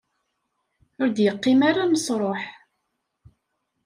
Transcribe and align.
Ur 1.01 1.09
d-yeqqim 1.09 1.59
ara 1.69 1.83
nesruḥ. 1.85 2.41